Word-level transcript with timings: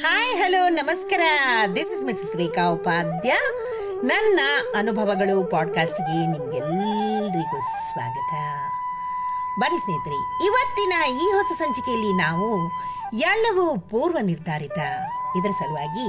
Hi 0.00 0.36
hello 0.36 0.68
ನಮಸ್ಕಾರ 0.68 1.20
this 1.76 1.92
is 1.92 2.02
Miss 2.02 2.36
Rekha 2.36 2.68
Upadhya 2.68 3.34
ನನ್ನ 4.02 4.40
ಅನುಭವಗಳು 4.76 5.44
ಪಾಡ್ಕಾಸ್ಟ್ಗೆ 5.44 6.26
ನಿಮ್ಗೆಲ್ಲರಿಗೂ 6.26 7.60
ಸ್ವಾಗತ. 7.60 8.34
ಬನ್ನಿ 9.60 9.78
ಸ್ನೇಹಿತರೆ, 9.78 10.46
ಇವತ್ತಿನ 10.46 10.92
ಈ 11.08 11.32
ಹೊಸ 11.32 11.58
ಸಂಚಿಕೆಯಲ್ಲಿ 11.58 12.12
ನಾವು 12.12 12.72
ಎಲ್ಲವೂ 13.18 13.78
ಪೂರ್ವ 13.78 14.18
ನಿರ್ಧಾರಿತ. 14.22 14.78
ಇದರ 15.36 15.50
ಸಲುವಾಗಿ 15.50 16.08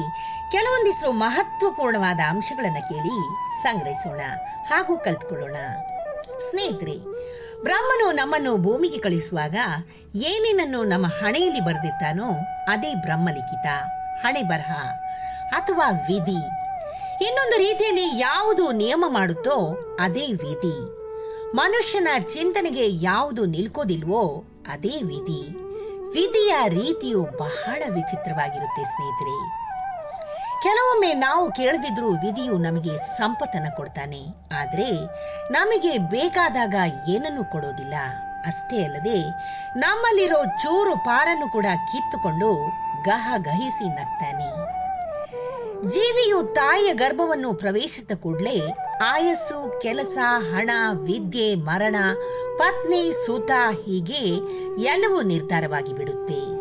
ಕೆಲವೊಂದಿಷ್ಟು 0.52 1.12
ಮಹತ್ವಪೂರ್ಣವಾದ 1.12 2.20
ಅಂಶಗಳನ್ನು 2.30 2.90
ಕೇಳಿ 2.90 3.18
ಸಂಗ್ರಹಿಸೋಣ 3.64 4.20
ಹಾಗೂ 4.70 4.98
ಕಲ್ತ್ಕೊಳ್ಳೋಣ. 4.98 5.56
ಸ್ನೇಹಿತರೆ, 6.40 6.96
ಬ್ರಹ್ಮನು 7.64 8.12
ನಮ್ಮನ್ನು 8.12 8.58
ಭೂಮಿಗೆ 8.58 8.98
ಕಳಿಸುವಾಗ 8.98 9.56
ಏನೇನನ್ನು 10.16 10.84
ನಮ್ಮ 10.84 11.08
ಹಣೆಯಲ್ಲಿ 11.08 11.60
ಬರೆದಿರ್ತಾನೋ 11.60 12.32
ಅದೇ 12.68 12.96
ಬ್ರಹ್ಮಲಿಖಿತ, 12.96 13.68
ಹಣೆ 14.26 14.44
ಬರಹ 14.44 14.72
ಅಥವಾ 15.52 15.92
ವಿಧಿ. 15.92 16.42
ಇನ್ನೊಂದು 17.26 17.58
ರೀತಿಯಲ್ಲಿ 17.58 18.20
ಯಾವುದು 18.20 18.72
ನಿಯಮ 18.72 19.06
ಮಾಡುತ್ತೋ 19.08 19.82
ಅದೇ 20.00 20.26
ವಿಧಿ. 20.28 20.78
ಮನುಷ್ಯನ 21.56 22.08
ಚಿಂತನೆಗೆ 22.20 23.06
ಯಾವುದು 23.06 23.46
ನಿಲ್ಕೋದಿಲ್ವೋ 23.46 24.44
ಅದೇ 24.68 25.02
ವಿಧಿ. 25.04 25.44
ವಿಧಿಯ 26.12 26.56
ರೀತಿಯು 26.70 27.24
ಬಹಳ 27.24 27.84
ವಿಚಿತ್ರವಾಗಿರುತ್ತೆ 27.94 28.84
ಸ್ನೇಹಿತರೆ. 28.84 29.67
ಕೆಲವೊಮ್ಮೆ 30.64 31.14
ನಾವು 31.14 31.52
ಕೇಳದಿದ್ರೂ 31.52 32.10
ವಿಧಿಯು 32.10 32.58
ನಮಗೆ 32.58 32.98
ಸಂಪತ್ತನ್ನು 32.98 33.76
ಕೊಡ್ತಾನೆ. 33.76 34.22
ಆದರೆ 34.62 35.06
ನಮಗೆ 35.52 35.98
ಬೇಕಾದಾಗ 35.98 36.76
ಏನನ್ನು 37.10 37.52
ಕೊಡೋದಿಲ್ಲ. 37.52 37.94
ಅಷ್ಟೇ 38.46 38.84
ಅಲ್ಲದೆ 38.84 39.22
ನಮ್ಮಲ್ಲಿರೋ 39.80 40.46
ಚೂರು 40.46 40.98
ಪಾರನ್ನು 40.98 41.52
ಕೂಡ 41.52 41.66
ಕಿತ್ತುಕೊಂಡು 41.92 42.54
ಗಹ 43.04 43.34
ಗಹಿಸಿ 43.38 43.90
ನಗ್ತಾನೆ. 43.90 44.78
ಜೀವಿಯು 45.88 46.44
ತಾಯಿಯ 46.44 46.94
ಗರ್ಭವನ್ನು 46.94 47.54
ಪ್ರವೇಶಿಸಿದ 47.54 48.12
ಕೂಡಲೇ 48.16 48.62
ಆಯಸ್ಸು, 49.04 49.80
ಕೆಲಸ, 49.82 50.18
ಹಣ, 50.54 50.70
ವಿದ್ಯೆ, 50.94 51.56
ಮರಣ, 51.56 51.96
ಪತ್ನಿ, 52.58 53.26
ಸೂತ 53.26 53.52
ಹೀಗೆ 53.86 54.24
ಎಲ್ಲವೂ 54.82 55.22
ನಿರ್ಧಾರವಾಗಿ 55.22 55.94
ಬಿಡುತ್ತೆ. 55.94 56.57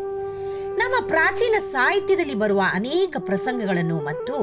ನಮ್ಮ 0.97 1.09
ಪ್ರಾಚೀನ 1.09 1.55
ಸಾಹಿತ್ಯದಲ್ಲಿ 1.59 2.35
ಬರುವ 2.35 2.61
ಅನೇಕ 2.73 3.15
ಪ್ರಸಂಗಗಳನ್ನು 3.19 3.97
ಮತ್ತು 4.01 4.35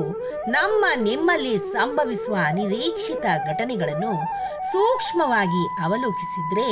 ನಮ್ಮ 0.51 0.85
ನಿಮ್ಮಲ್ಲಿ 1.03 1.59
ಸಂಭವಿಸುವ 1.59 2.37
ಅನಿರೀಕ್ಷಿತ 2.47 3.25
ಘಟನೆಗಳನ್ನು 3.47 4.13
ಸೂಕ್ಷ್ಮವಾಗಿ 4.73 5.85
ಅವಲೋಕಿಸಿದ್ರೆ 5.85 6.69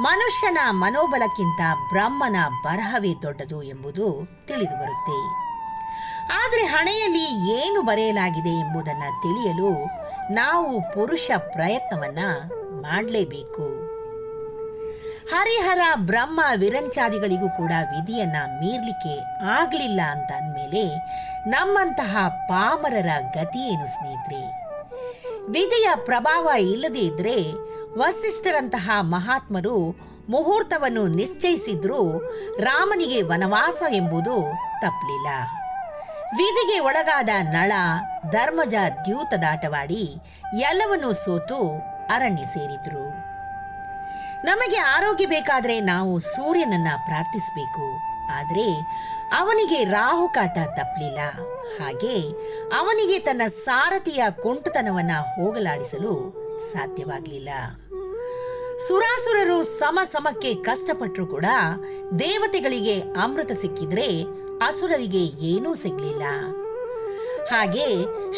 ಮನುಷ್ಯನ 0.00 0.58
ಮನೋಬಲಕ್ಕಿಂತ 0.70 1.60
ಬ್ರಹ್ಮನ 1.92 2.36
ಬರಹವೇ 2.64 3.14
ದೊಡ್ಡದು 3.22 3.62
ಎಂಬುದು 3.62 4.28
ತಿಳಿದು 4.46 4.76
ಬರುತ್ತೆ. 4.80 5.18
ಆದರೆ 6.32 6.64
ಹಣೆಯಲ್ಲಿ 6.64 7.54
ಏನು 7.54 7.82
ಬರೆಯಲಾಗಿದೆ 7.82 8.60
ಎಂಬುದನ್ನು 8.60 9.22
ತಿಳಿಯಲು 9.22 9.72
ನಾವು 10.34 10.80
ಪುರುಷ 10.94 11.30
ಪ್ರಯತ್ನವನ್ನು 11.36 12.30
ಮಾಡಲೇಬೇಕು. 12.82 13.93
ಹರಿಹರ 15.30 15.80
ಬ್ರಹ್ಮ 15.96 16.40
ವಿರಂಚಾದಿಗಳಿಗೂ 16.56 17.48
ಕೂಡ 17.48 17.72
ವಿಧಿಯನ್ನು 17.84 18.60
ಮೀರ್ಲಿಕ್ಕೆ 18.60 19.44
ಆಗಲಿಲ್ಲ 19.46 20.00
ಅಂತ 20.10 20.32
ಅಂದಮೇಲೆ 20.32 20.96
ನಮ್ಮಂತಹ 21.50 22.16
ಪಾಮರರ 22.28 23.08
ಗತಿ 23.20 23.72
ಏನು 23.72 23.86
ಸ್ನೇಹಿತರೆ? 23.86 24.42
ವಿಧಿಯ 25.50 25.88
ಪ್ರಭಾವ 26.04 26.48
ಇಲ್ಲದೇ 26.60 26.98
ಇದ್ದರೆ 26.98 27.52
ವಸಿಷ್ಠರಂತಹ 27.98 28.90
ಮಹಾತ್ಮರು 29.00 29.76
ಮುಹೂರ್ತವನ್ನು 30.28 31.06
ನಿಶ್ಚಯಿಸಿದ್ರೂ 31.06 32.18
ರಾಮನಿಗೆ 32.60 33.22
ವನವಾಸ 33.22 33.82
ಎಂಬುದು 33.92 34.40
ತಪ್ಪಲಿಲ್ಲ 34.80 35.28
ವಿಧಿಗೆ 36.38 36.78
ಒಳಗಾದ 36.78 37.28
ನಳ, 37.42 37.72
ಧರ್ಮಜ 38.30 38.74
ದ್ಯೂತದಾಟವಾಡಿ 39.04 40.16
ಎಲ್ಲವನ್ನೂ 40.60 41.12
ಸೋತು 41.12 41.58
ಅರಣ್ಯ 42.06 42.44
ಸೇರಿದ್ರು. 42.44 43.33
ನಮಗೆ 44.44 44.76
ಆರೋಗ್ಯ 44.76 45.26
ಬೇಕಾದರೆ 45.26 45.80
ನಾವು 45.80 46.18
ಸೂರ್ಯನನ್ನ 46.18 46.88
ಪ್ರಾರ್ಥಿಸಬೇಕು. 47.04 48.14
ಆದರೆ 48.32 48.80
ಅವನಿಗೆ 49.38 49.84
ರಾಹುಕಾಟ 49.84 50.54
ತಪ್ಪಲಿಲ್ಲ 50.54 51.18
ಹಾಗೆ 51.80 52.30
ಅವನಿಗೆ 52.78 53.18
ತನ್ನ 53.18 53.42
ಸಾರಥಿಯ 53.48 54.22
ಕುಂಟುತನವನ್ನ 54.42 55.10
ಹೋಗಲಾಡಿಸಲು 55.12 56.12
ಸಾಧ್ಯವಾಗಲಿಲ್ಲ. 56.72 57.48
ಸುರಾಸುರರು 58.78 59.62
ಸಮ 59.62 59.98
ಸಮಕ್ಕೆ 60.04 60.54
ಕಷ್ಟಪಟ್ಟರು 60.54 61.26
ಕೂಡ 61.26 61.44
ದೇವತೆಗಳಿಗೆ 62.18 63.00
ಅಮೃತ 63.00 63.52
ಸಿಕ್ಕಿದ್ರೆ 63.52 64.22
ಅಸುರರಿಗೆ 64.66 65.24
ಏನೂ 65.46 65.74
ಸಿಗಲಿಲ್ಲ. 65.74 66.22
ಹಾಗೆ 67.50 67.86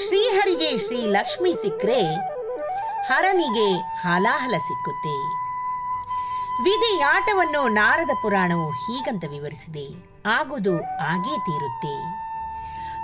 ಶ್ರೀಹರಿಗೆ 0.07 0.79
ಶ್ರೀ 0.79 1.07
ಲಕ್ಷ್ಮಿ 1.07 1.53
ಸಿಕ್ಕರೆ 1.53 2.03
ಹರನಿಗೆ 3.07 3.77
ಹಾಲಾಹಲ 3.77 4.55
ಸಿಕ್ಕುತ್ತೆ. 4.57 5.46
ವಿಧಿಯಾಟವನ್ನು 6.65 7.69
ನಾರದ 7.69 8.11
ಪುರಾಣವು 8.23 8.71
ಹೀಗಂತ 8.71 9.25
ವಿವರಿಸಿದೆ. 9.31 9.87
ಆಗುವುದು 10.27 10.75
ಆಗೇ 10.85 11.39
ತೀರುತ್ತೆ. 11.39 12.03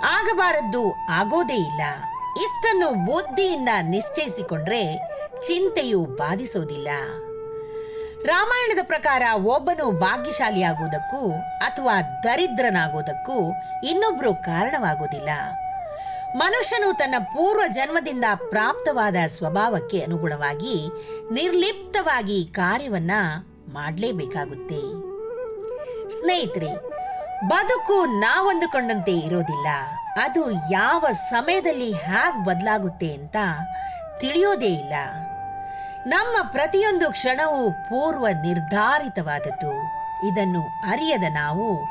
ಆಗಬಾರದ್ದು 0.05 1.07
ಆಗೋದೇ 1.11 1.53
ಇಲ್ಲ. 1.53 1.81
ಇಷ್ಟನ್ನು 2.43 2.89
ಬುದ್ಧಿಯಿಂದ 3.05 3.69
ನಿಶ್ಚಯಿಸಿಕೊಂಡ್ರೆ 3.81 4.95
ಚಿಂತೆಯು 5.41 6.05
ಬಾಧಿಸೋದಿಲ್ಲ. 6.05 6.87
ರಾಮಾಯಣದ 8.25 8.85
ಪ್ರಕಾರ 8.85 9.21
ಒಬ್ಬನು 9.35 9.91
ಭಾಗ್ಯಶಾಲಿಯಾಗುವುದಕ್ಕೂ 9.91 11.31
ಅಥವಾ 11.57 12.01
ದರಿದ್ರನಾಗುವುದಕ್ಕೂ 12.01 13.51
ಇನ್ನೊಬ್ಬರು 13.87 14.35
ಕಾರಣವಾಗುವುದಿಲ್ಲ. 14.35 15.29
ಮನುಷ್ಯನು 16.35 16.97
ತನ್ನ 16.97 17.15
ಪೂರ್ವ 17.19 17.61
ಜನ್ಮದಿಂದ 17.67 18.25
ಪ್ರಾಪ್ತವಾದ 18.49 19.15
ಸ್ವಭಾವಕ್ಕೆ 19.27 20.01
ಅನುಗುಣವಾಗಿ 20.01 20.89
ನಿರ್ಲಿಪ್ತವಾಗಿ 21.33 22.45
ಕಾರ್ಯವನ್ನ 22.45 23.11
ಮಾಡಲೇಬೇಕಾಗುತ್ತೆ. 23.73 24.81
ಸ್ನೇಹಿತರೆ, 26.09 26.75
ಬದುಕು 27.47 28.05
ನಾವಂದುಕೊಂಡಂತೆ 28.05 29.11
ಇರೋದಿಲ್ಲ. 29.11 29.67
ಅದು 30.21 30.51
ಯಾವ 30.71 31.05
ಸಮಯದಲ್ಲಿ 31.29 31.93
ಹೇಗೆ 31.93 32.45
ಬದಲಾಗುತ್ತೆ 32.45 33.13
ಅಂತ 33.13 33.35
ತಿಳಿಯೋದೇ 34.19 34.65
ಇಲ್ಲ. 34.65 34.93
ನಮ್ಮ 36.05 36.49
ಪ್ರತಿಯೊಂದು 36.51 37.11
ಕ್ಷಣವೂ 37.11 37.71
ಪೂರ್ವ 37.71 38.27
ನಿರ್ಧಾರಿತವಾದದ್ದು. 38.41 39.73
ಇದನ್ನು 40.27 40.61
ಅರಿಯದ 40.89 41.23
ನಾವು, 41.33 41.83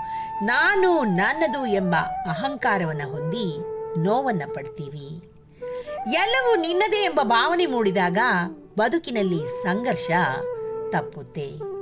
ನಾನು 0.44 1.04
ನನ್ನದು 1.04 1.66
ಎಂಬ 1.66 1.97
ಅಹಂಕಾರವನ್ನು 1.97 3.10
ಹೊಂದಿ 3.10 3.71
ನೋವನ್ನ 3.98 4.42
ಪಡ್ತೀವಿ. 4.54 5.32
ಎಲ್ಲವೂ 6.14 6.56
ನಿನ್ನದೇ 6.56 7.04
ಎಂಬ 7.04 7.20
ಭಾವನೆ 7.22 7.66
ಮೂಡಿದಾಗ 7.66 8.19
ಬದುಕಿನಲ್ಲಿ 8.78 9.62
ಸಂಘರ್ಷ 9.62 10.10
ತಪ್ಪುತ್ತೆ. 10.91 11.72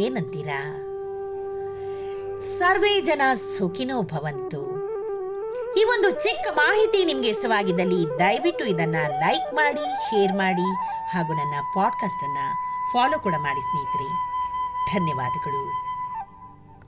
ಏನಂತೀರಾ? 0.00 0.80
ಸರ್ವೇ 2.40 3.00
ಜನ 3.00 3.22
ಸುಖಿನೋ 3.34 4.02
ಭವಂತು. 4.02 4.74
ಈ 5.76 5.84
ಒಂದು 5.84 6.10
ಚಿಕ್ಕ 6.10 6.48
ಮಾಹಿತಿ 6.56 7.04
ನಿಮಗೆ 7.04 7.28
ಇಷ್ಟವಾಗಿದ್ದಲ್ಲಿ 7.28 8.18
ದಯವಿಟ್ಟು 8.18 8.64
ಇದನ್ನು 8.64 9.10
ಲೈಕ್ 9.10 9.54
ಮಾಡಿ, 9.54 10.10
ಶೇರ್ 10.10 10.36
ಮಾಡಿ 10.36 10.74
ಹಾಗೂ 10.84 11.32
ನನ್ನ 11.32 11.54
ಪಾಡ್ಕಾಸ್ಟನ್ನು 11.74 12.52
ಫಾಲೋ 12.92 13.18
ಕೂಡ 13.18 13.34
ಮಾಡಿ 13.34 13.60
ಸ್ನೇಹಿತರೆ. 13.60 14.34
ಧನ್ಯವಾದಗಳು. 14.94 15.83